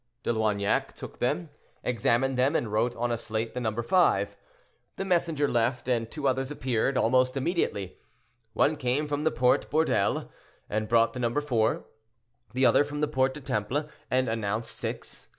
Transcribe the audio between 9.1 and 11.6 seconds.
the Porte Bourdelle, and brought the number